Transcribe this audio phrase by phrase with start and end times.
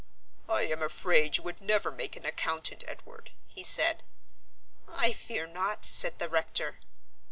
[0.49, 4.01] "I am afraid you would never make an accountant, Edward," he said.
[4.87, 6.79] "I fear not," said the rector.